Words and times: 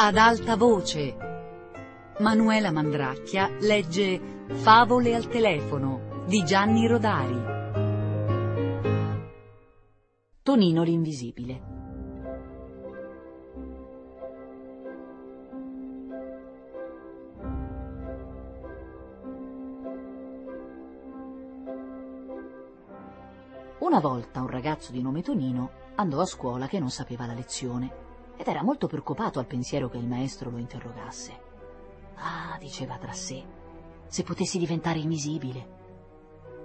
ad 0.00 0.16
alta 0.16 0.54
voce. 0.54 1.16
Manuela 2.20 2.70
Mandracchia 2.70 3.50
legge 3.58 4.44
Favole 4.46 5.12
al 5.12 5.26
telefono 5.26 6.22
di 6.24 6.44
Gianni 6.44 6.86
Rodari. 6.86 7.42
Tonino 10.40 10.82
l'invisibile. 10.84 11.62
Una 23.80 23.98
volta 23.98 24.42
un 24.42 24.48
ragazzo 24.48 24.92
di 24.92 25.02
nome 25.02 25.22
Tonino 25.22 25.70
andò 25.96 26.20
a 26.20 26.24
scuola 26.24 26.68
che 26.68 26.78
non 26.78 26.90
sapeva 26.90 27.26
la 27.26 27.34
lezione 27.34 28.06
ed 28.38 28.46
era 28.46 28.62
molto 28.62 28.86
preoccupato 28.86 29.40
al 29.40 29.46
pensiero 29.46 29.88
che 29.88 29.98
il 29.98 30.06
maestro 30.06 30.48
lo 30.48 30.58
interrogasse. 30.58 31.38
Ah, 32.14 32.56
diceva 32.60 32.96
tra 32.96 33.12
sé, 33.12 33.44
se 34.06 34.22
potessi 34.22 34.58
diventare 34.58 35.00
invisibile. 35.00 35.76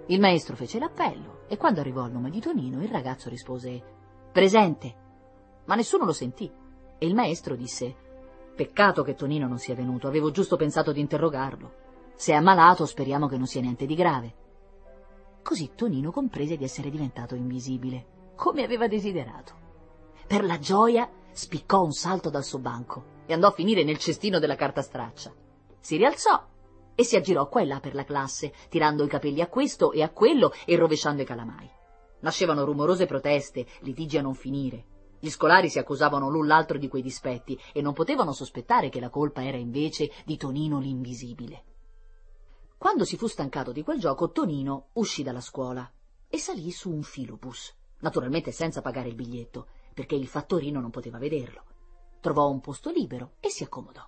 Il 0.05 0.19
maestro 0.19 0.55
fece 0.55 0.77
l'appello 0.77 1.45
e 1.47 1.57
quando 1.57 1.79
arrivò 1.79 2.03
al 2.03 2.11
nome 2.11 2.29
di 2.29 2.39
Tonino 2.39 2.83
il 2.83 2.89
ragazzo 2.89 3.27
rispose 3.27 3.81
presente, 4.31 4.95
ma 5.65 5.73
nessuno 5.73 6.05
lo 6.05 6.13
sentì 6.13 6.51
e 6.97 7.05
il 7.07 7.15
maestro 7.15 7.55
disse 7.55 7.95
peccato 8.55 9.01
che 9.01 9.15
Tonino 9.15 9.47
non 9.47 9.57
sia 9.57 9.73
venuto, 9.73 10.07
avevo 10.07 10.29
giusto 10.29 10.57
pensato 10.57 10.91
di 10.91 10.99
interrogarlo. 10.99 11.81
Se 12.13 12.33
è 12.33 12.35
ammalato 12.35 12.85
speriamo 12.85 13.27
che 13.27 13.37
non 13.37 13.47
sia 13.47 13.61
niente 13.61 13.87
di 13.87 13.95
grave. 13.95 14.35
Così 15.41 15.71
Tonino 15.75 16.11
comprese 16.11 16.55
di 16.55 16.63
essere 16.63 16.91
diventato 16.91 17.33
invisibile, 17.33 18.33
come 18.35 18.63
aveva 18.63 18.87
desiderato. 18.87 19.53
Per 20.27 20.45
la 20.45 20.59
gioia 20.59 21.09
spiccò 21.33 21.83
un 21.83 21.91
salto 21.91 22.29
dal 22.29 22.43
suo 22.43 22.59
banco 22.59 23.21
e 23.25 23.33
andò 23.33 23.47
a 23.47 23.51
finire 23.51 23.83
nel 23.83 23.97
cestino 23.97 24.39
della 24.39 24.55
carta 24.55 24.81
straccia. 24.81 25.33
Si 25.79 25.97
rialzò 25.97 26.47
e 26.95 27.03
si 27.03 27.15
aggirò 27.15 27.49
qua 27.49 27.61
e 27.61 27.65
là 27.65 27.79
per 27.79 27.95
la 27.95 28.03
classe, 28.03 28.53
tirando 28.69 29.03
i 29.03 29.07
capelli 29.07 29.41
a 29.41 29.47
questo 29.47 29.91
e 29.91 30.01
a 30.03 30.09
quello 30.09 30.53
e 30.65 30.75
rovesciando 30.75 31.21
i 31.21 31.25
calamai. 31.25 31.69
Nascevano 32.19 32.63
rumorose 32.63 33.05
proteste, 33.05 33.65
litigi 33.81 34.17
a 34.17 34.21
non 34.21 34.35
finire. 34.35 34.85
Gli 35.19 35.29
scolari 35.29 35.69
si 35.69 35.79
accusavano 35.79 36.29
l'un 36.29 36.47
l'altro 36.47 36.77
di 36.77 36.87
quei 36.87 37.01
dispetti 37.01 37.59
e 37.73 37.81
non 37.81 37.93
potevano 37.93 38.33
sospettare 38.33 38.89
che 38.89 38.99
la 38.99 39.09
colpa 39.09 39.43
era 39.43 39.57
invece 39.57 40.11
di 40.25 40.37
Tonino 40.37 40.79
l'invisibile. 40.79 41.63
Quando 42.77 43.05
si 43.05 43.17
fu 43.17 43.27
stancato 43.27 43.71
di 43.71 43.83
quel 43.83 43.99
gioco, 43.99 44.31
Tonino 44.31 44.89
uscì 44.93 45.23
dalla 45.23 45.39
scuola 45.39 45.89
e 46.27 46.37
salì 46.37 46.71
su 46.71 46.91
un 46.91 47.03
filobus, 47.03 47.73
naturalmente 47.99 48.51
senza 48.51 48.81
pagare 48.81 49.07
il 49.07 49.15
biglietto, 49.15 49.67
perché 49.93 50.15
il 50.15 50.27
fattorino 50.27 50.79
non 50.81 50.89
poteva 50.89 51.17
vederlo. 51.17 51.63
Trovò 52.19 52.49
un 52.49 52.59
posto 52.59 52.89
libero 52.89 53.33
e 53.39 53.49
si 53.49 53.63
accomodò. 53.63 54.05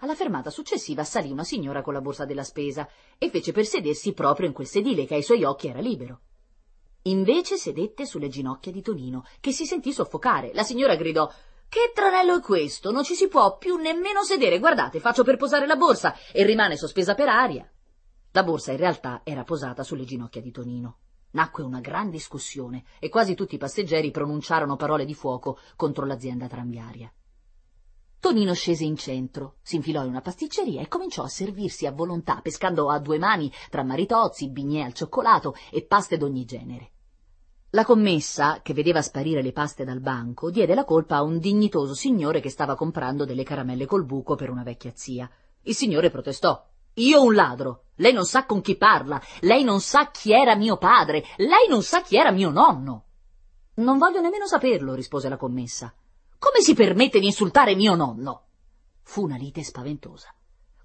Alla 0.00 0.14
fermata 0.14 0.50
successiva 0.50 1.04
salì 1.04 1.30
una 1.30 1.44
signora 1.44 1.82
con 1.82 1.94
la 1.94 2.00
borsa 2.00 2.24
della 2.24 2.44
spesa 2.44 2.88
e 3.16 3.30
fece 3.30 3.52
per 3.52 3.64
sedersi 3.64 4.12
proprio 4.12 4.46
in 4.46 4.52
quel 4.52 4.66
sedile 4.66 5.06
che 5.06 5.14
ai 5.14 5.22
suoi 5.22 5.44
occhi 5.44 5.68
era 5.68 5.80
libero. 5.80 6.20
Invece 7.06 7.56
sedette 7.56 8.06
sulle 8.06 8.28
ginocchia 8.28 8.72
di 8.72 8.82
Tonino, 8.82 9.24
che 9.40 9.52
si 9.52 9.66
sentì 9.66 9.92
soffocare. 9.92 10.52
La 10.54 10.62
signora 10.62 10.94
gridò 10.96 11.30
Che 11.68 11.92
tranello 11.94 12.36
è 12.36 12.40
questo? 12.40 12.90
Non 12.90 13.04
ci 13.04 13.14
si 13.14 13.28
può 13.28 13.58
più 13.58 13.76
nemmeno 13.76 14.22
sedere. 14.22 14.58
Guardate, 14.58 15.00
faccio 15.00 15.22
per 15.22 15.36
posare 15.36 15.66
la 15.66 15.76
borsa 15.76 16.14
e 16.32 16.44
rimane 16.44 16.76
sospesa 16.76 17.14
per 17.14 17.28
aria. 17.28 17.70
La 18.32 18.42
borsa 18.42 18.72
in 18.72 18.78
realtà 18.78 19.20
era 19.22 19.44
posata 19.44 19.82
sulle 19.82 20.04
ginocchia 20.04 20.40
di 20.40 20.50
Tonino. 20.50 20.98
Nacque 21.34 21.64
una 21.64 21.80
gran 21.80 22.10
discussione 22.10 22.84
e 22.98 23.08
quasi 23.08 23.34
tutti 23.34 23.56
i 23.56 23.58
passeggeri 23.58 24.10
pronunciarono 24.10 24.76
parole 24.76 25.04
di 25.04 25.14
fuoco 25.14 25.58
contro 25.76 26.06
l'azienda 26.06 26.46
tranviaria. 26.46 27.12
Tonino 28.20 28.54
scese 28.54 28.84
in 28.84 28.96
centro, 28.96 29.56
si 29.60 29.76
infilò 29.76 30.02
in 30.02 30.10
una 30.10 30.20
pasticceria 30.20 30.80
e 30.80 30.88
cominciò 30.88 31.24
a 31.24 31.28
servirsi 31.28 31.86
a 31.86 31.92
volontà, 31.92 32.40
pescando 32.40 32.88
a 32.88 32.98
due 32.98 33.18
mani 33.18 33.52
tra 33.68 33.82
maritozzi, 33.82 34.48
bignè 34.48 34.82
al 34.82 34.94
cioccolato 34.94 35.54
e 35.70 35.84
paste 35.84 36.16
d'ogni 36.16 36.44
genere. 36.44 36.92
La 37.70 37.84
commessa, 37.84 38.60
che 38.62 38.72
vedeva 38.72 39.02
sparire 39.02 39.42
le 39.42 39.52
paste 39.52 39.84
dal 39.84 40.00
banco, 40.00 40.50
diede 40.52 40.76
la 40.76 40.84
colpa 40.84 41.16
a 41.16 41.22
un 41.22 41.38
dignitoso 41.38 41.94
signore 41.94 42.40
che 42.40 42.48
stava 42.48 42.76
comprando 42.76 43.24
delle 43.24 43.42
caramelle 43.42 43.86
col 43.86 44.04
buco 44.04 44.36
per 44.36 44.50
una 44.50 44.62
vecchia 44.62 44.92
zia. 44.94 45.28
Il 45.62 45.74
signore 45.74 46.10
protestò. 46.10 46.64
Io 46.94 47.22
un 47.22 47.34
ladro. 47.34 47.84
Lei 47.96 48.12
non 48.12 48.24
sa 48.24 48.46
con 48.46 48.60
chi 48.60 48.76
parla. 48.76 49.20
Lei 49.40 49.64
non 49.64 49.80
sa 49.80 50.10
chi 50.10 50.32
era 50.32 50.54
mio 50.54 50.76
padre. 50.76 51.24
Lei 51.36 51.68
non 51.68 51.82
sa 51.82 52.02
chi 52.02 52.16
era 52.16 52.30
mio 52.30 52.50
nonno. 52.50 53.04
Non 53.74 53.98
voglio 53.98 54.20
nemmeno 54.20 54.46
saperlo, 54.46 54.94
rispose 54.94 55.28
la 55.28 55.36
commessa. 55.36 55.92
Come 56.38 56.60
si 56.60 56.74
permette 56.74 57.18
di 57.18 57.26
insultare 57.26 57.74
mio 57.74 57.94
nonno? 57.94 58.46
Fu 59.02 59.22
una 59.22 59.36
lite 59.36 59.62
spaventosa. 59.62 60.32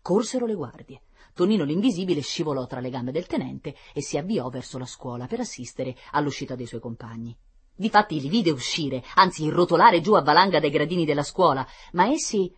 Corsero 0.02 0.46
le 0.46 0.56
guardie. 0.56 1.02
Tonino 1.34 1.64
l'invisibile 1.64 2.22
scivolò 2.22 2.66
tra 2.66 2.80
le 2.80 2.90
gambe 2.90 3.12
del 3.12 3.28
tenente 3.28 3.76
e 3.94 4.02
si 4.02 4.18
avviò 4.18 4.50
verso 4.50 4.78
la 4.78 4.86
scuola 4.86 5.28
per 5.28 5.42
assistere 5.42 5.96
all'uscita 6.12 6.56
dei 6.56 6.66
suoi 6.66 6.80
compagni. 6.80 7.38
Difatti 7.76 8.20
li 8.20 8.28
vide 8.28 8.52
uscire, 8.52 9.04
anzi 9.16 9.48
rotolare 9.50 10.02
giù 10.02 10.14
a 10.14 10.22
valanga 10.22 10.60
dai 10.60 10.70
gradini 10.70 11.06
della 11.06 11.24
scuola, 11.24 11.66
ma 11.94 12.08
essi 12.08 12.54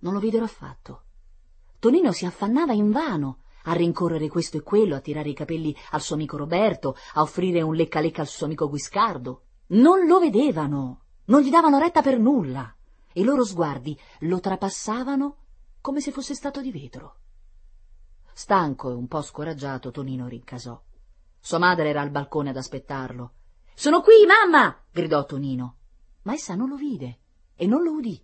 non 0.00 0.12
lo 0.12 0.20
videro 0.20 0.44
affatto. 0.44 1.04
Tonino 1.80 2.12
si 2.12 2.26
affannava 2.26 2.74
invano 2.74 3.38
a 3.64 3.72
rincorrere 3.72 4.28
questo 4.28 4.58
e 4.58 4.62
quello, 4.62 4.94
a 4.94 5.00
tirare 5.00 5.30
i 5.30 5.34
capelli 5.34 5.74
al 5.92 6.02
suo 6.02 6.14
amico 6.14 6.36
Roberto, 6.36 6.94
a 7.14 7.22
offrire 7.22 7.62
un 7.62 7.74
lecca-lecca 7.74 8.20
al 8.20 8.28
suo 8.28 8.44
amico 8.44 8.68
Guiscardo. 8.68 9.44
Non 9.68 10.06
lo 10.06 10.18
vedevano, 10.18 11.04
non 11.24 11.40
gli 11.40 11.48
davano 11.48 11.78
retta 11.78 12.02
per 12.02 12.18
nulla, 12.18 12.74
i 13.14 13.24
loro 13.24 13.44
sguardi 13.44 13.98
lo 14.20 14.40
trapassavano 14.40 15.36
come 15.80 16.00
se 16.00 16.12
fosse 16.12 16.34
stato 16.34 16.60
di 16.60 16.70
vetro. 16.70 17.16
Stanco 18.34 18.90
e 18.90 18.94
un 18.94 19.08
po' 19.08 19.22
scoraggiato, 19.22 19.90
Tonino 19.90 20.28
rincasò. 20.28 20.78
Sua 21.38 21.58
madre 21.58 21.88
era 21.88 22.02
al 22.02 22.10
balcone 22.10 22.50
ad 22.50 22.58
aspettarlo. 22.58 23.32
Sono 23.74 24.02
qui, 24.02 24.26
mamma! 24.26 24.84
gridò 24.90 25.24
Tonino. 25.24 25.76
Ma 26.22 26.34
essa 26.34 26.54
non 26.54 26.68
lo 26.68 26.76
vide 26.76 27.20
e 27.54 27.66
non 27.66 27.82
lo 27.82 27.92
udì 27.92 28.22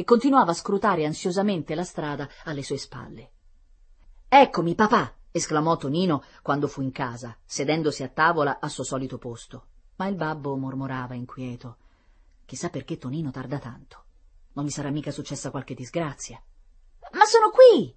e 0.00 0.04
continuava 0.04 0.52
a 0.52 0.54
scrutare 0.54 1.04
ansiosamente 1.04 1.74
la 1.74 1.84
strada 1.84 2.26
alle 2.44 2.62
sue 2.62 2.78
spalle. 2.78 3.32
Eccomi, 4.28 4.74
papà! 4.74 5.14
esclamò 5.30 5.76
Tonino 5.76 6.24
quando 6.40 6.68
fu 6.68 6.80
in 6.80 6.90
casa, 6.90 7.36
sedendosi 7.44 8.02
a 8.02 8.08
tavola 8.08 8.60
al 8.60 8.70
suo 8.70 8.82
solito 8.82 9.18
posto. 9.18 9.66
Ma 9.96 10.06
il 10.06 10.14
babbo 10.14 10.56
mormorava 10.56 11.12
inquieto. 11.12 11.76
Chissà 12.46 12.70
perché 12.70 12.96
Tonino 12.96 13.30
tarda 13.30 13.58
tanto. 13.58 14.04
Non 14.54 14.64
gli 14.64 14.70
sarà 14.70 14.88
mica 14.88 15.10
successa 15.10 15.50
qualche 15.50 15.74
disgrazia. 15.74 16.42
Ma 17.12 17.24
sono 17.26 17.50
qui! 17.50 17.94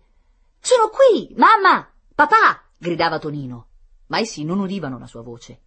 Sono 0.59 0.90
qui! 0.90 1.34
Mamma! 1.38 1.90
Papà! 2.13 2.66
gridava 2.78 3.18
Tonino. 3.18 3.68
Ma 4.08 4.19
essi 4.19 4.44
non 4.44 4.59
udivano 4.59 5.00
la 5.00 5.08
sua 5.08 5.22
voce. 5.22 5.62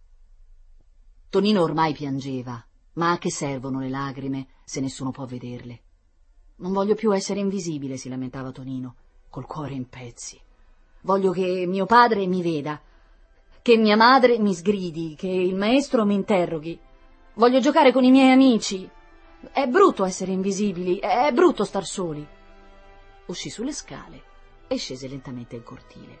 Tonino 1.29 1.63
ormai 1.63 1.93
piangeva, 1.93 2.63
ma 2.93 3.13
a 3.13 3.17
che 3.17 3.31
servono 3.31 3.79
le 3.79 3.89
lagrime 3.89 4.49
se 4.65 4.81
nessuno 4.81 5.09
può 5.09 5.25
vederle? 5.25 5.81
Non 6.59 6.73
voglio 6.73 6.95
più 6.95 7.13
essere 7.13 7.39
invisibile, 7.39 7.97
si 7.97 8.09
lamentava 8.09 8.51
Tonino, 8.51 8.95
col 9.29 9.45
cuore 9.45 9.75
in 9.75 9.87
pezzi. 9.87 10.39
Voglio 11.01 11.31
che 11.31 11.65
mio 11.67 11.85
padre 11.85 12.25
mi 12.25 12.41
veda, 12.41 12.81
che 13.61 13.77
mia 13.77 13.95
madre 13.95 14.39
mi 14.39 14.55
sgridi, 14.55 15.13
che 15.15 15.27
il 15.27 15.53
maestro 15.53 16.03
mi 16.03 16.15
interroghi. 16.15 16.79
Voglio 17.35 17.59
giocare 17.59 17.91
con 17.91 18.03
i 18.03 18.09
miei 18.09 18.31
amici. 18.31 18.89
È 19.51 19.67
brutto 19.67 20.03
essere 20.03 20.31
invisibili, 20.31 20.97
è 20.97 21.31
brutto 21.31 21.63
star 21.63 21.85
soli. 21.85 22.25
Uscì 23.27 23.51
sulle 23.51 23.71
scale 23.71 24.23
e 24.67 24.77
scese 24.77 25.07
lentamente 25.07 25.55
in 25.55 25.63
cortile. 25.63 26.19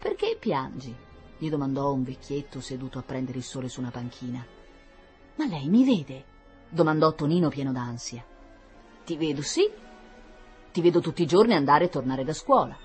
Perché 0.00 0.36
piangi? 0.38 0.94
gli 1.38 1.48
domandò 1.48 1.92
un 1.92 2.02
vecchietto 2.02 2.60
seduto 2.60 2.98
a 2.98 3.02
prendere 3.02 3.38
il 3.38 3.44
sole 3.44 3.68
su 3.68 3.78
una 3.78 3.90
panchina. 3.90 4.44
Ma 5.36 5.46
lei 5.46 5.68
mi 5.68 5.84
vede? 5.84 6.24
domandò 6.68 7.14
Tonino 7.14 7.50
pieno 7.50 7.70
d'ansia. 7.70 8.34
Ti 9.06 9.16
vedo, 9.16 9.40
sì. 9.40 9.70
Ti 10.72 10.80
vedo 10.80 11.00
tutti 11.00 11.22
i 11.22 11.26
giorni 11.26 11.54
andare 11.54 11.84
e 11.84 11.88
tornare 11.88 12.24
da 12.24 12.32
scuola. 12.32 12.76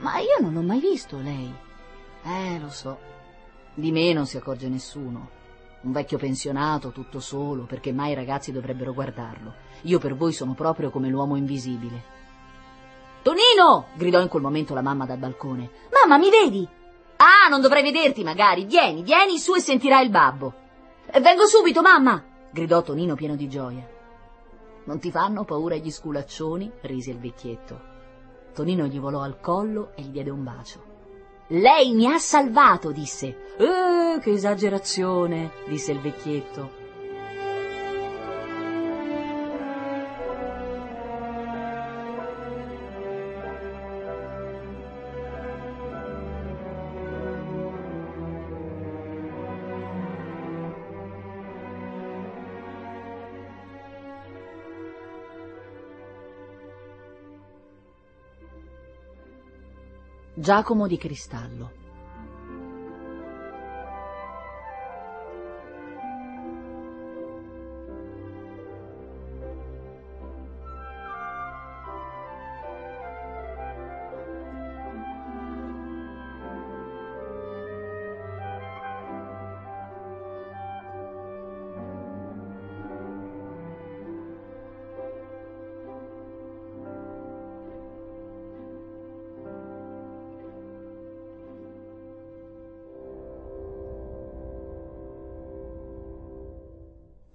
Ma 0.00 0.18
io 0.18 0.36
non 0.40 0.52
l'ho 0.52 0.60
mai 0.60 0.78
visto 0.78 1.16
lei. 1.16 1.50
Eh, 2.22 2.58
lo 2.60 2.68
so. 2.68 2.98
Di 3.72 3.90
me 3.92 4.12
non 4.12 4.26
si 4.26 4.36
accorge 4.36 4.68
nessuno. 4.68 5.30
Un 5.80 5.92
vecchio 5.92 6.18
pensionato, 6.18 6.90
tutto 6.90 7.18
solo, 7.18 7.64
perché 7.64 7.92
mai 7.92 8.10
i 8.10 8.14
ragazzi 8.14 8.52
dovrebbero 8.52 8.92
guardarlo. 8.92 9.54
Io 9.82 9.98
per 9.98 10.14
voi 10.14 10.34
sono 10.34 10.52
proprio 10.52 10.90
come 10.90 11.08
l'uomo 11.08 11.36
invisibile. 11.36 12.14
Tonino! 13.22 13.86
gridò 13.94 14.20
in 14.20 14.28
quel 14.28 14.42
momento 14.42 14.74
la 14.74 14.82
mamma 14.82 15.06
dal 15.06 15.16
balcone. 15.16 15.70
Mamma, 15.90 16.18
mi 16.18 16.28
vedi? 16.28 16.68
Ah, 17.16 17.48
non 17.48 17.62
dovrei 17.62 17.82
vederti, 17.82 18.22
magari. 18.22 18.66
Vieni, 18.66 19.02
vieni 19.02 19.38
su 19.38 19.54
e 19.54 19.60
sentirai 19.60 20.04
il 20.04 20.10
babbo. 20.10 20.52
Vengo 21.10 21.46
subito, 21.46 21.80
mamma! 21.80 22.22
gridò 22.50 22.82
Tonino 22.82 23.14
pieno 23.14 23.34
di 23.34 23.48
gioia. 23.48 23.95
Non 24.86 24.98
ti 24.98 25.10
fanno 25.10 25.44
paura 25.44 25.76
gli 25.76 25.90
sculaccioni? 25.90 26.72
rise 26.82 27.10
il 27.10 27.18
vecchietto. 27.18 27.94
Tonino 28.54 28.86
gli 28.86 28.98
volò 28.98 29.20
al 29.20 29.40
collo 29.40 29.92
e 29.94 30.02
gli 30.02 30.10
diede 30.10 30.30
un 30.30 30.42
bacio. 30.42 30.94
Lei 31.48 31.92
mi 31.92 32.06
ha 32.06 32.18
salvato, 32.18 32.90
disse. 32.90 33.54
Eh, 33.58 34.18
che 34.20 34.30
esagerazione, 34.30 35.52
disse 35.68 35.92
il 35.92 36.00
vecchietto. 36.00 36.85
Giacomo 60.38 60.86
di 60.86 60.98
Cristallo. 60.98 61.85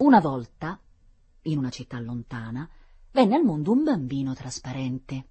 Una 0.02 0.20
volta, 0.20 0.82
in 1.44 1.60
una 1.60 1.70
città 1.70 2.00
lontana, 2.00 2.68
venne 3.12 3.36
al 3.36 3.44
mondo 3.44 3.72
un 3.72 3.84
bambino 3.84 4.34
trasparente. 4.34 5.28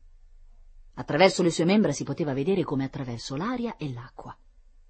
Attraverso 0.95 1.43
le 1.43 1.51
sue 1.51 1.65
membra 1.65 1.91
si 1.91 2.05
poteva 2.05 2.35
vedere 2.35 2.63
come 2.63 2.85
attraverso 2.85 3.35
l'aria 3.35 3.77
e 3.77 3.93
l'acqua. 3.93 4.37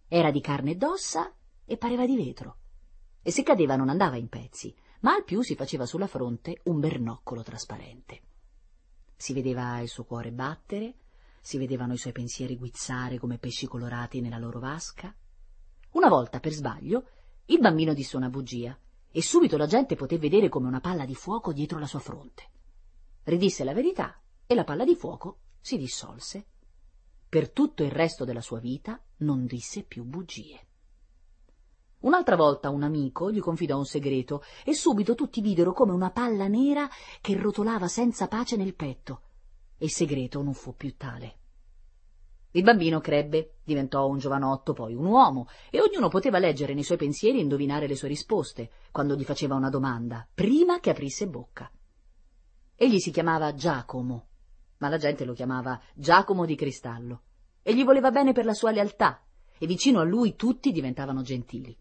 Era 0.06 0.30
di 0.30 0.42
carne 0.42 0.72
ed 0.72 0.82
ossa 0.82 1.34
e 1.64 1.78
pareva 1.78 2.04
di 2.04 2.14
vetro. 2.14 2.58
E 3.22 3.30
se 3.30 3.42
cadeva 3.42 3.74
non 3.74 3.88
andava 3.88 4.16
in 4.16 4.28
pezzi, 4.28 4.76
ma 5.00 5.14
al 5.14 5.24
più 5.24 5.40
si 5.40 5.54
faceva 5.54 5.86
sulla 5.86 6.06
fronte 6.06 6.60
un 6.64 6.78
bernoccolo 6.78 7.42
trasparente. 7.42 8.20
Si 9.16 9.32
vedeva 9.32 9.80
il 9.80 9.88
suo 9.88 10.04
cuore 10.04 10.30
battere, 10.30 10.94
si 11.40 11.56
vedevano 11.56 11.94
i 11.94 11.98
suoi 11.98 12.12
pensieri 12.12 12.58
guizzare 12.58 13.18
come 13.18 13.38
pesci 13.38 13.66
colorati 13.66 14.20
nella 14.20 14.36
loro 14.36 14.58
vasca. 14.58 15.10
Una 15.92 16.10
volta, 16.10 16.38
per 16.38 16.52
sbaglio, 16.52 17.08
il 17.46 17.60
bambino 17.60 17.94
disse 17.94 18.18
una 18.18 18.28
bugia 18.28 18.78
e 19.12 19.22
subito 19.22 19.56
la 19.56 19.66
gente 19.66 19.96
poté 19.96 20.18
vedere 20.18 20.48
come 20.48 20.68
una 20.68 20.80
palla 20.80 21.04
di 21.04 21.14
fuoco 21.14 21.52
dietro 21.52 21.78
la 21.78 21.86
sua 21.86 21.98
fronte. 21.98 22.48
Ridisse 23.24 23.64
la 23.64 23.74
verità 23.74 24.20
e 24.46 24.54
la 24.54 24.64
palla 24.64 24.84
di 24.84 24.94
fuoco 24.94 25.38
si 25.60 25.76
dissolse. 25.76 26.46
Per 27.28 27.50
tutto 27.50 27.82
il 27.82 27.90
resto 27.90 28.24
della 28.24 28.40
sua 28.40 28.58
vita 28.58 29.00
non 29.18 29.46
disse 29.46 29.82
più 29.82 30.04
bugie. 30.04 30.66
Un'altra 32.00 32.34
volta 32.34 32.70
un 32.70 32.82
amico 32.82 33.30
gli 33.30 33.40
confidò 33.40 33.76
un 33.76 33.84
segreto 33.84 34.42
e 34.64 34.74
subito 34.74 35.14
tutti 35.14 35.40
videro 35.40 35.72
come 35.72 35.92
una 35.92 36.10
palla 36.10 36.48
nera 36.48 36.88
che 37.20 37.36
rotolava 37.36 37.88
senza 37.88 38.26
pace 38.26 38.56
nel 38.56 38.74
petto. 38.74 39.22
E 39.76 39.84
il 39.84 39.90
segreto 39.90 40.42
non 40.42 40.54
fu 40.54 40.74
più 40.74 40.96
tale. 40.96 41.39
Il 42.52 42.64
bambino 42.64 43.00
crebbe, 43.00 43.58
diventò 43.62 44.08
un 44.08 44.18
giovanotto, 44.18 44.72
poi 44.72 44.94
un 44.94 45.04
uomo, 45.04 45.46
e 45.70 45.80
ognuno 45.80 46.08
poteva 46.08 46.38
leggere 46.38 46.74
nei 46.74 46.82
suoi 46.82 46.98
pensieri 46.98 47.38
e 47.38 47.42
indovinare 47.42 47.86
le 47.86 47.94
sue 47.94 48.08
risposte, 48.08 48.70
quando 48.90 49.14
gli 49.14 49.22
faceva 49.22 49.54
una 49.54 49.70
domanda, 49.70 50.26
prima 50.34 50.80
che 50.80 50.90
aprisse 50.90 51.28
bocca. 51.28 51.70
Egli 52.74 52.98
si 52.98 53.12
chiamava 53.12 53.54
Giacomo, 53.54 54.26
ma 54.78 54.88
la 54.88 54.96
gente 54.96 55.24
lo 55.24 55.32
chiamava 55.32 55.80
Giacomo 55.94 56.44
di 56.44 56.56
Cristallo, 56.56 57.22
e 57.62 57.74
gli 57.74 57.84
voleva 57.84 58.10
bene 58.10 58.32
per 58.32 58.44
la 58.44 58.54
sua 58.54 58.72
lealtà, 58.72 59.22
e 59.56 59.66
vicino 59.66 60.00
a 60.00 60.04
lui 60.04 60.34
tutti 60.34 60.72
diventavano 60.72 61.22
gentili. 61.22 61.76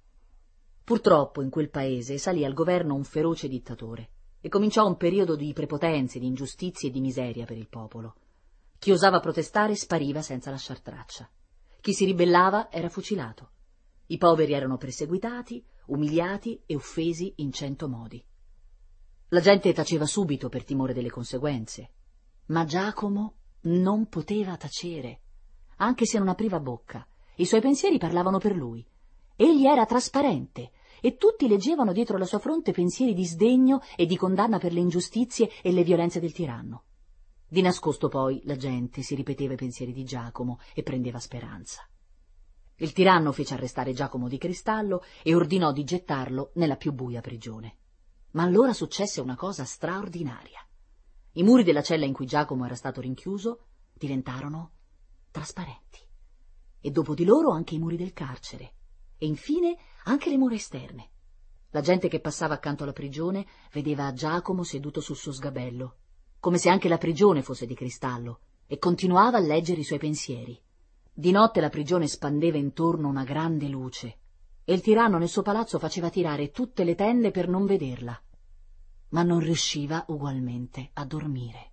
Purtroppo 0.84 1.42
in 1.42 1.50
quel 1.50 1.70
paese 1.70 2.20
salì 2.20 2.46
al 2.46 2.54
governo 2.54 2.94
un 2.94 3.04
feroce 3.04 3.48
dittatore, 3.48 4.10
e 4.40 4.50
cominciò 4.50 4.86
un 4.86 4.98
periodo 4.98 5.36
di 5.36 5.52
prepotenze, 5.52 6.20
di 6.20 6.28
ingiustizie 6.28 6.90
e 6.90 6.92
di 6.92 7.02
miseria 7.02 7.46
per 7.46 7.58
il 7.58 7.68
popolo. 7.68 8.16
Chi 8.80 8.92
osava 8.92 9.20
protestare 9.20 9.76
spariva 9.76 10.22
senza 10.22 10.52
lasciar 10.52 10.80
traccia. 10.80 11.30
Chi 11.82 11.94
si 11.94 12.06
ribellava 12.06 12.72
era 12.72 12.88
fucilato. 12.88 13.52
I 14.08 14.18
poveri 14.18 14.54
erano 14.54 14.78
perseguitati, 14.78 15.62
umiliati 15.88 16.64
e 16.66 16.76
offesi 16.76 17.34
in 17.38 17.52
cento 17.52 17.90
modi. 17.90 18.24
La 19.30 19.42
gente 19.42 19.74
taceva 19.74 20.06
subito 20.06 20.48
per 20.48 20.64
timore 20.64 20.94
delle 20.94 21.10
conseguenze, 21.10 21.90
ma 22.48 22.64
Giacomo 22.64 23.36
non 23.64 24.08
poteva 24.08 24.56
tacere, 24.56 25.20
anche 25.76 26.06
se 26.06 26.18
non 26.18 26.30
apriva 26.30 26.62
bocca. 26.62 27.06
I 27.36 27.46
suoi 27.46 27.60
pensieri 27.60 27.98
parlavano 27.98 28.38
per 28.38 28.56
lui. 28.56 28.88
Egli 29.36 29.66
era 29.66 29.86
trasparente 29.86 30.72
e 31.02 31.18
tutti 31.18 31.50
leggevano 31.50 31.92
dietro 31.92 32.18
la 32.18 32.26
sua 32.26 32.40
fronte 32.40 32.72
pensieri 32.72 33.14
di 33.14 33.26
sdegno 33.26 33.82
e 33.98 34.06
di 34.06 34.16
condanna 34.16 34.58
per 34.58 34.72
le 34.72 34.80
ingiustizie 34.80 35.52
e 35.62 35.74
le 35.74 35.84
violenze 35.84 36.22
del 36.22 36.32
tiranno. 36.32 36.84
Di 37.52 37.64
nascosto 37.64 38.10
poi 38.10 38.42
la 38.46 38.56
gente 38.56 39.02
si 39.02 39.16
ripeteva 39.16 39.54
i 39.54 39.58
pensieri 39.58 39.92
di 39.92 40.04
Giacomo 40.04 40.60
e 40.76 40.84
prendeva 40.84 41.18
speranza. 41.18 41.82
Il 42.76 42.94
tiranno 42.94 43.32
fece 43.32 43.56
arrestare 43.56 43.92
Giacomo 43.92 44.28
di 44.28 44.38
Cristallo 44.38 45.04
e 45.24 45.34
ordinò 45.34 45.72
di 45.72 45.84
gettarlo 45.84 46.52
nella 46.54 46.76
più 46.76 46.94
buia 46.94 47.22
prigione. 47.22 47.78
Ma 48.34 48.44
allora 48.44 48.72
successe 48.72 49.20
una 49.20 49.36
cosa 49.36 49.66
straordinaria. 49.66 50.64
I 51.34 51.44
muri 51.44 51.64
della 51.64 51.82
cella 51.82 52.06
in 52.06 52.14
cui 52.14 52.28
Giacomo 52.28 52.66
era 52.66 52.76
stato 52.76 53.02
rinchiuso 53.02 53.66
diventarono 53.94 54.74
trasparenti. 55.32 56.02
E 56.80 56.92
dopo 56.92 57.16
di 57.16 57.26
loro 57.26 57.50
anche 57.50 57.74
i 57.74 57.80
muri 57.80 57.98
del 57.98 58.14
carcere. 58.14 58.74
E 59.18 59.26
infine 59.26 59.76
anche 60.04 60.30
le 60.30 60.38
mura 60.38 60.54
esterne. 60.54 61.10
La 61.72 61.82
gente 61.82 62.08
che 62.10 62.20
passava 62.20 62.54
accanto 62.54 62.84
alla 62.84 62.94
prigione 62.94 63.48
vedeva 63.72 64.14
Giacomo 64.14 64.62
seduto 64.62 65.02
sul 65.02 65.16
suo 65.16 65.32
sgabello 65.32 65.96
come 66.40 66.58
se 66.58 66.70
anche 66.70 66.88
la 66.88 66.98
prigione 66.98 67.42
fosse 67.42 67.66
di 67.66 67.76
cristallo, 67.76 68.40
e 68.68 68.78
continuava 68.78 69.38
a 69.38 69.42
leggere 69.42 69.82
i 69.82 69.84
suoi 69.84 70.00
pensieri. 70.00 70.60
Di 71.12 71.32
notte 71.32 71.60
la 71.60 71.70
prigione 71.70 72.08
spandeva 72.08 72.58
intorno 72.58 73.08
una 73.08 73.24
grande 73.24 73.68
luce, 73.68 74.18
e 74.64 74.74
il 74.74 74.82
tiranno 74.82 75.18
nel 75.18 75.28
suo 75.28 75.42
palazzo 75.42 75.80
faceva 75.80 76.10
tirare 76.10 76.52
tutte 76.52 76.84
le 76.84 76.96
tende 76.96 77.32
per 77.32 77.48
non 77.48 77.66
vederla, 77.66 78.22
ma 79.10 79.24
non 79.24 79.40
riusciva 79.40 80.06
ugualmente 80.08 80.92
a 80.94 81.06
dormire. 81.06 81.72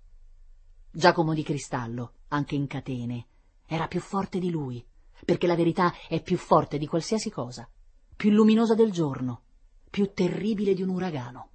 Giacomo 0.91 1.35
di 1.35 1.43
Cristallo, 1.43 2.13
anche 2.29 2.55
in 2.55 2.67
catene, 2.67 3.27
era 3.67 3.87
più 3.87 4.01
forte 4.01 4.39
di 4.39 4.51
lui, 4.51 4.85
perché 5.25 5.47
la 5.47 5.55
verità 5.55 5.93
è 6.09 6.23
più 6.23 6.39
forte 6.39 6.79
di 6.79 6.87
qualsiasi 6.87 7.31
cosa, 7.31 7.69
più 8.17 8.31
luminosa 8.31 8.75
del 8.75 8.91
giorno, 8.91 9.43
più 9.91 10.13
terribile 10.13 10.73
di 10.73 10.83
un 10.83 10.89
uragano. 10.89 11.51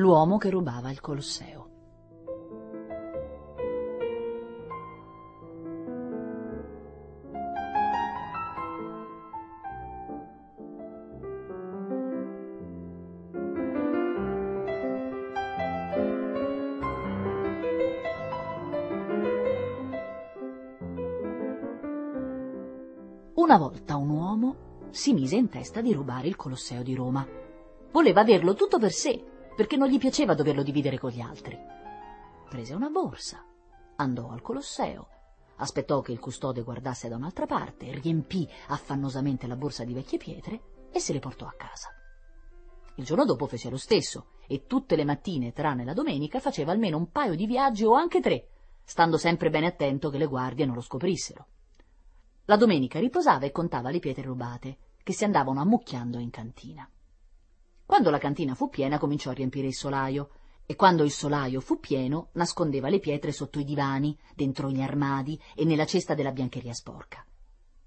L'uomo 0.00 0.38
che 0.38 0.50
rubava 0.50 0.90
il 0.90 1.00
Colosseo. 1.00 1.68
Una 23.34 23.58
volta 23.58 23.96
un 23.96 24.08
uomo 24.10 24.56
si 24.90 25.12
mise 25.12 25.36
in 25.36 25.48
testa 25.48 25.80
di 25.80 25.92
rubare 25.92 26.28
il 26.28 26.36
Colosseo 26.36 26.82
di 26.82 26.94
Roma. 26.94 27.26
Voleva 27.90 28.20
averlo 28.20 28.54
tutto 28.54 28.78
per 28.78 28.92
sé 28.92 29.38
perché 29.54 29.76
non 29.76 29.88
gli 29.88 29.98
piaceva 29.98 30.34
doverlo 30.34 30.62
dividere 30.62 30.98
con 30.98 31.10
gli 31.10 31.20
altri. 31.20 31.58
prese 32.48 32.74
una 32.74 32.88
borsa, 32.88 33.44
andò 33.96 34.30
al 34.30 34.42
Colosseo, 34.42 35.08
aspettò 35.56 36.00
che 36.00 36.12
il 36.12 36.18
custode 36.18 36.62
guardasse 36.62 37.08
da 37.08 37.16
un'altra 37.16 37.46
parte, 37.46 37.92
riempì 37.92 38.48
affannosamente 38.68 39.46
la 39.46 39.56
borsa 39.56 39.84
di 39.84 39.92
vecchie 39.92 40.18
pietre 40.18 40.60
e 40.90 40.98
se 40.98 41.12
le 41.12 41.20
portò 41.20 41.46
a 41.46 41.54
casa. 41.56 41.90
Il 42.96 43.04
giorno 43.04 43.24
dopo 43.24 43.46
fece 43.46 43.70
lo 43.70 43.76
stesso 43.76 44.32
e 44.46 44.66
tutte 44.66 44.96
le 44.96 45.04
mattine, 45.04 45.52
tranne 45.52 45.84
la 45.84 45.94
domenica, 45.94 46.40
faceva 46.40 46.72
almeno 46.72 46.96
un 46.96 47.10
paio 47.10 47.34
di 47.34 47.46
viaggi 47.46 47.84
o 47.84 47.94
anche 47.94 48.20
tre, 48.20 48.48
stando 48.84 49.16
sempre 49.16 49.50
bene 49.50 49.66
attento 49.66 50.10
che 50.10 50.18
le 50.18 50.26
guardie 50.26 50.66
non 50.66 50.74
lo 50.74 50.80
scoprissero. 50.80 51.46
La 52.46 52.56
domenica 52.56 52.98
riposava 52.98 53.46
e 53.46 53.52
contava 53.52 53.90
le 53.90 54.00
pietre 54.00 54.24
rubate, 54.24 54.76
che 55.02 55.12
si 55.12 55.24
andavano 55.24 55.60
ammucchiando 55.60 56.18
in 56.18 56.30
cantina. 56.30 56.88
Quando 57.90 58.10
la 58.10 58.18
cantina 58.18 58.54
fu 58.54 58.68
piena 58.68 58.98
cominciò 58.98 59.30
a 59.30 59.32
riempire 59.32 59.66
il 59.66 59.74
solaio, 59.74 60.30
e 60.64 60.76
quando 60.76 61.02
il 61.02 61.10
solaio 61.10 61.60
fu 61.60 61.80
pieno 61.80 62.28
nascondeva 62.34 62.88
le 62.88 63.00
pietre 63.00 63.32
sotto 63.32 63.58
i 63.58 63.64
divani, 63.64 64.16
dentro 64.36 64.70
gli 64.70 64.80
armadi 64.80 65.36
e 65.56 65.64
nella 65.64 65.86
cesta 65.86 66.14
della 66.14 66.30
biancheria 66.30 66.72
sporca. 66.72 67.26